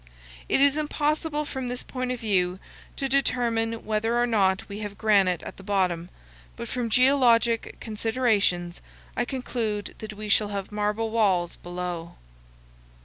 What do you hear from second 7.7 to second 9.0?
considerations,